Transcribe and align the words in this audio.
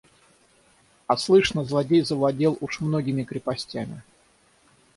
–А 1.05 1.15
слышно, 1.15 1.63
злодей 1.63 2.01
завладел 2.01 2.57
уж 2.59 2.79
многими 2.79 3.23
крепостями. 3.23 4.01